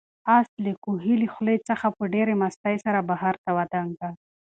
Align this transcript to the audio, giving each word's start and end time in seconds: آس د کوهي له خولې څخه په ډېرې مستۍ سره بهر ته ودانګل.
آس 0.37 0.47
د 0.65 0.67
کوهي 0.83 1.13
له 1.21 1.27
خولې 1.33 1.57
څخه 1.69 1.87
په 1.97 2.03
ډېرې 2.13 2.33
مستۍ 2.41 2.75
سره 2.85 2.99
بهر 3.09 3.35
ته 3.43 3.49
ودانګل. 3.57 4.13